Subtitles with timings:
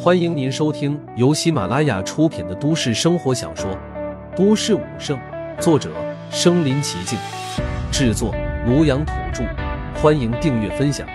[0.00, 3.70] 欢迎您收听由喜马拉雅出品的都市生活小说
[4.36, 5.18] 《都市武圣》，
[5.60, 5.92] 作者：
[6.30, 7.18] 身临其境，
[7.92, 8.32] 制作：
[8.66, 9.44] 庐阳土著。
[10.00, 11.08] 欢迎订阅分享。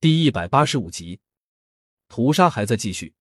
[0.00, 1.20] 第一百八十五集，
[2.08, 3.14] 屠杀还在继续。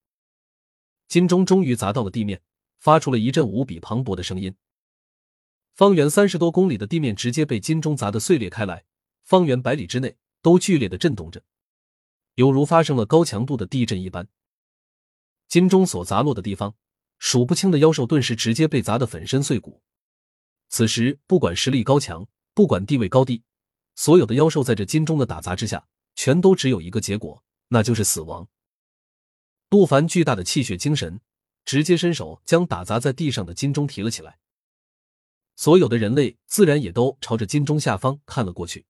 [1.07, 2.41] 金钟终于砸到了地面，
[2.79, 4.55] 发出了一阵无比磅礴的声音。
[5.73, 8.83] 方圆三十多公里的地面直接被金钟砸得碎裂开来。
[9.23, 11.43] 方圆百里之内都剧烈的震动着，
[12.35, 14.27] 犹如发生了高强度的地震一般。
[15.47, 16.75] 金钟所砸落的地方，
[17.19, 19.81] 数不清的妖兽顿时直接被砸得粉身碎骨。
[20.69, 23.43] 此时，不管实力高强，不管地位高低，
[23.95, 28.47] 所有的妖兽在这金钟的打砸之下，全都只有一个结果，那就是死亡。
[29.69, 31.21] 杜凡巨大的气血精神，
[31.63, 34.39] 直接伸手将打砸在地上的金钟提了起来。
[35.55, 38.87] 所有的人类自然也都朝着金钟下方看了过去。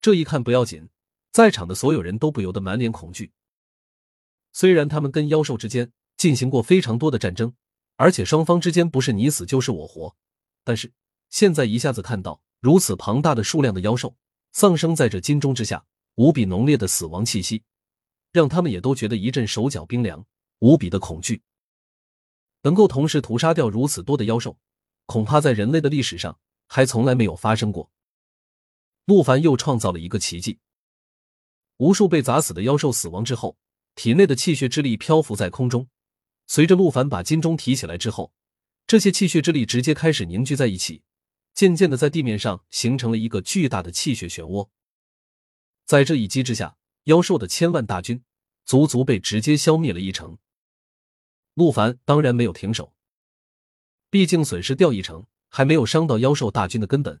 [0.00, 0.88] 这一看不要紧，
[1.30, 3.32] 在场的所有人都不由得满脸恐惧。
[4.52, 7.54] 虽然他们跟妖兽之间进行过非常多的战争，
[7.96, 10.16] 而且双方之间不是你死就是我活，
[10.64, 10.92] 但是
[11.28, 14.16] 现在一下子看到如此庞大的数量的妖兽
[14.52, 15.84] 丧生在这金钟之下，
[16.14, 17.62] 无比浓烈的死亡气息，
[18.32, 20.26] 让他们也都觉得一阵手脚冰凉，
[20.60, 21.42] 无比的恐惧。
[22.62, 24.58] 能够同时屠杀掉如此多的妖兽，
[25.04, 27.90] 恐怕在人类的历史上还从来没有发生过。
[29.10, 30.60] 陆凡又创造了一个奇迹。
[31.78, 33.56] 无数被砸死的妖兽死亡之后，
[33.96, 35.88] 体内的气血之力漂浮在空中。
[36.46, 38.32] 随着陆凡把金钟提起来之后，
[38.86, 41.02] 这些气血之力直接开始凝聚在一起，
[41.54, 44.68] 渐渐的在地面上形成了一个巨大的气血漩涡。
[45.86, 48.22] 在这一击之下，妖兽的千万大军
[48.64, 50.38] 足足被直接消灭了一成。
[51.54, 52.94] 陆凡当然没有停手，
[54.08, 57.20] 毕竟损失掉一成，还没有伤到妖兽大军的根本。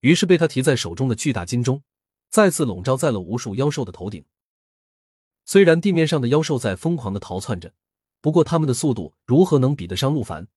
[0.00, 1.82] 于是被他提在手中的巨大金钟，
[2.30, 4.24] 再次笼罩在了无数妖兽的头顶。
[5.44, 7.72] 虽然地面上的妖兽在疯狂的逃窜着，
[8.20, 10.48] 不过他们的速度如何能比得上陆凡？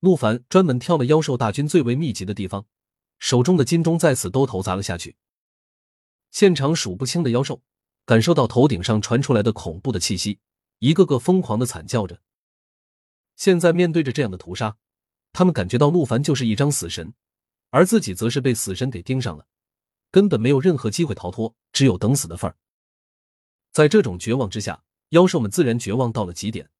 [0.00, 2.66] 陆凡专门挑了妖兽大军最为密集的地方，
[3.18, 5.16] 手中的金钟再次都投砸了下去。
[6.30, 7.62] 现场数不清的妖兽
[8.04, 10.38] 感受到头顶上传出来的恐怖的气息，
[10.78, 12.20] 一个个疯狂的惨叫着。
[13.36, 14.76] 现在面对着这样的屠杀，
[15.32, 17.14] 他们感觉到陆凡就是一张死神。
[17.76, 19.46] 而自己则是被死神给盯上了，
[20.10, 22.56] 根本没有任何机会逃脱，只有等死的份儿。
[23.70, 26.70] 在这种绝望之下，妖兽们自然绝望到了极点。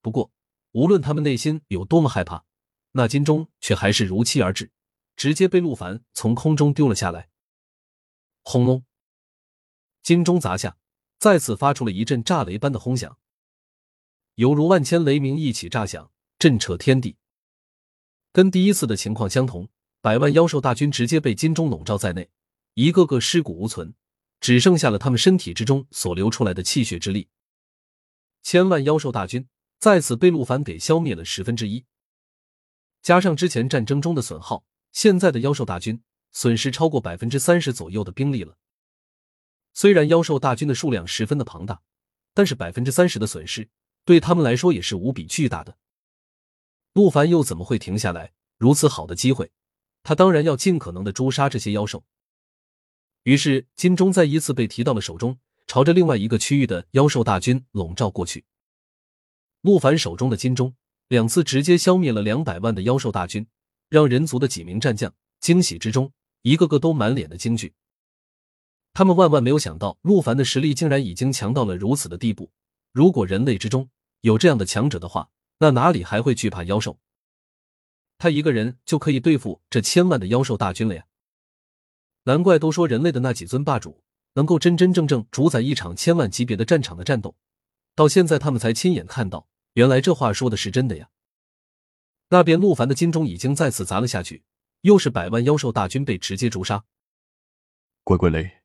[0.00, 0.32] 不过，
[0.70, 2.46] 无论他们内心有多么害怕，
[2.92, 4.72] 那金钟却还是如期而至，
[5.14, 7.28] 直接被陆凡从空中丢了下来。
[8.40, 8.86] 轰隆！
[10.02, 10.78] 金钟砸下，
[11.18, 13.18] 再次发出了一阵炸雷般的轰响，
[14.36, 17.18] 犹如万千雷鸣一起炸响，震彻天地。
[18.32, 19.68] 跟第一次的情况相同，
[20.02, 22.28] 百万妖兽大军直接被金钟笼罩在内，
[22.74, 23.94] 一个个尸骨无存，
[24.40, 27.28] 只剩下了他们身体之中所流出来的气血之力。
[28.42, 29.46] 千万妖兽大军
[29.78, 31.84] 再次被陆凡给消灭了十分之一，
[33.00, 36.02] 加上之前战争中的损耗，现在的妖兽大军
[36.32, 38.56] 损失超过百分之三十左右的兵力了。
[39.72, 41.80] 虽然妖兽大军的数量十分的庞大，
[42.34, 43.70] 但是百分之三十的损失
[44.04, 45.78] 对他们来说也是无比巨大的。
[46.92, 48.32] 陆凡又怎么会停下来？
[48.58, 49.52] 如此好的机会，
[50.02, 52.04] 他当然要尽可能的诛杀这些妖兽。
[53.24, 58.44] 于是金钟再一次被提到了手中，朝着另外一个区域的妖兽大军笼罩过去。
[59.60, 60.74] 陆凡手中的金钟
[61.08, 63.46] 两次直接消灭了两百万的妖兽大军，
[63.88, 67.74] 让人族的几名战将惊喜之中，一个个都满脸的惊惧。
[68.92, 72.50] 他们万万没有想到，陆凡的实力竟然已经强到了如此的地步。
[72.92, 73.88] 如果人类之中
[74.20, 76.98] 有这样的强者的话，那哪里还会惧怕妖兽？
[78.22, 81.06] 他一个人就可以对付这千万的妖兽大军了呀！
[82.22, 87.34] 难怪都说人类的那几尊霸主能够真真正正主宰一场千万级别的战场的战斗，
[87.96, 91.10] 到现在他们才亲眼看到，原来这话说的是真的呀！
[92.28, 94.44] 那边陆凡的金钟已经再次砸了下去，
[94.82, 96.84] 又是百万妖兽大军被直接诛杀。
[98.04, 98.62] 乖乖雷，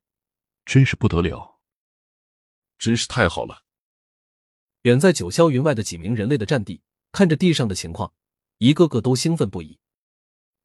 [0.66, 1.58] 真是不得了，
[2.78, 3.64] 真是太好了！
[4.84, 8.14] 远在九霄云外的几名人类的战地，看着地上的情况，
[8.58, 9.80] 一个个都兴奋不已。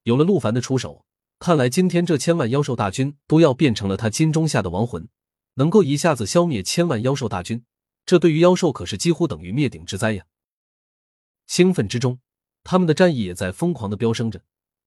[0.03, 1.05] 有了陆凡的出手，
[1.39, 5.09] 看来今天这千万妖兽大军都要变成了他金钟下的亡魂，
[5.55, 7.65] 能够一下子消灭千万妖兽大军，
[8.07, 10.25] 这对于妖兽可是几乎等于灭顶之灾呀！
[11.47, 12.21] 兴奋之中，
[12.65, 14.43] 他们的战意也在疯狂的飙升着。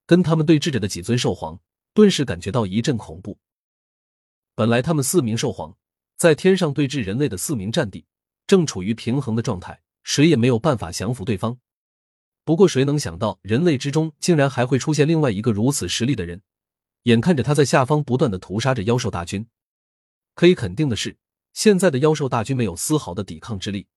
[0.07, 1.59] 跟他们对峙着的几尊兽皇，
[1.93, 3.39] 顿时感觉到一阵恐怖。
[4.53, 5.75] 本来他们四名兽皇
[6.15, 8.05] 在天上对峙人类的四名战地。
[8.47, 11.57] 正处于平衡的状态，谁也没有办法降服对方。
[12.45, 16.43] 不过，谁能想到人类之中竟然还会出现另外一个如此实力的人？
[17.03, 19.47] 眼看着他在下方不断的屠杀着妖兽大军，
[20.35, 21.17] 可以肯定的是，
[21.53, 23.87] 现在的妖兽大军没有丝毫的抵抗之力。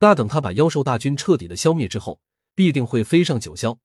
[0.00, 2.20] 那等他把妖兽大军彻底的消灭之后，
[2.54, 3.78] 必定会飞上九霄，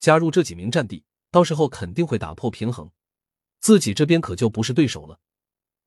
[0.00, 2.90] 加入这几名战地，到时候肯定会打破平衡，
[3.60, 5.20] 自己这边可就不是对手了。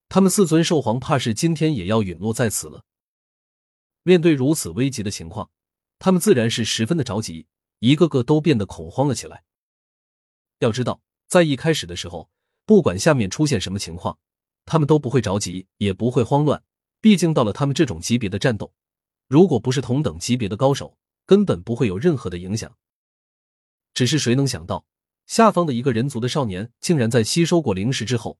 [0.07, 2.83] 他们四尊兽皇怕是今天也要陨落在此了。
[4.03, 5.49] 面对如此危急的情况，
[6.05, 7.47] 他们自然是十分的着急，
[7.79, 9.45] 一个个都变得恐慌了起来。
[10.59, 11.01] 要知道。
[11.29, 12.29] 在一开始的时候，
[12.65, 14.19] 不管下面出现什么情况，
[14.65, 16.61] 他们都不会着急，也不会慌乱。
[16.99, 18.73] 毕竟到了他们这种级别的战斗，
[19.29, 22.75] 如果不是同等级别的高手，根本不会有任何的影响。
[23.93, 24.85] 只是谁能想到，
[25.25, 28.37] 下方的一个人族的少年，竟然在吸收过灵石之后，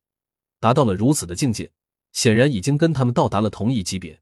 [0.60, 1.72] 达到了如此的境界，
[2.12, 4.22] 显然已经跟他们到达了同一级别，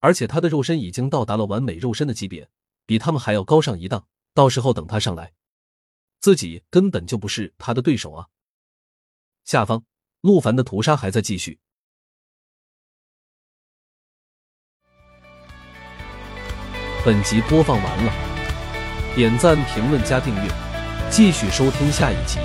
[0.00, 2.50] 而且他的肉身已经到达了完美肉身的级别，
[2.90, 4.08] 比他们还要高上一档。
[4.34, 5.32] 到时候等他上来。
[6.18, 8.26] 自己根本就不是他的对手啊！
[9.44, 9.84] 下方
[10.22, 11.60] 陆凡的屠杀还在继续。
[17.04, 20.50] 本集播放完了，点赞、评论、加订阅，
[21.12, 22.40] 继续收听下一集。